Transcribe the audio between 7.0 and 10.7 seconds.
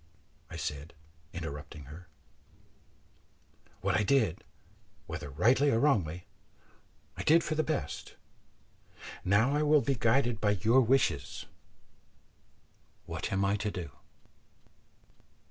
I did for the best. Now I will be guided by